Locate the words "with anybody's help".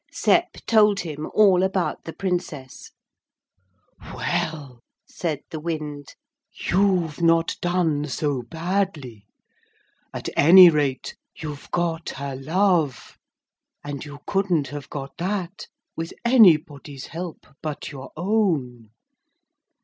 15.95-17.45